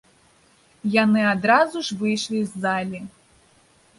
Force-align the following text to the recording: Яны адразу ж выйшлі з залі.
Яны 1.03 1.21
адразу 1.33 1.77
ж 1.89 1.99
выйшлі 1.99 2.41
з 2.53 2.61
залі. 2.63 2.99